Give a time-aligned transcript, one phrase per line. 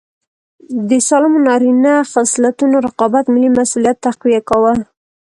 [0.89, 4.73] د سالمو نارینه خصلتونو رقابت ملي مسوولیت تقویه کاوه.